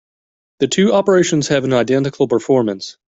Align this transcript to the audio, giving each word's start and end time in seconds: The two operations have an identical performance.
The 0.61 0.67
two 0.67 0.93
operations 0.93 1.49
have 1.49 1.63
an 1.63 1.73
identical 1.73 2.27
performance. 2.27 2.97